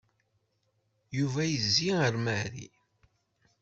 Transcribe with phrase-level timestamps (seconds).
[1.17, 2.67] Yuba yezzi ar Mary.